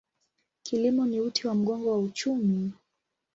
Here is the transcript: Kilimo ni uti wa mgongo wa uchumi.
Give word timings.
Kilimo 0.63 1.05
ni 1.05 1.21
uti 1.21 1.47
wa 1.47 1.55
mgongo 1.55 1.91
wa 1.91 1.97
uchumi. 1.97 2.73